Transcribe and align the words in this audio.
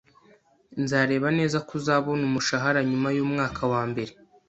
Nzareba 0.83 1.27
neza 1.37 1.57
ko 1.67 1.71
uzabona 1.79 2.23
umushahara 2.29 2.79
nyuma 2.89 3.07
yumwaka 3.17 3.61
wambere 3.71 4.11